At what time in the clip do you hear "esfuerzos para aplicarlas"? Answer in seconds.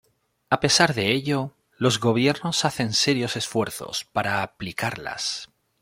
3.37-5.51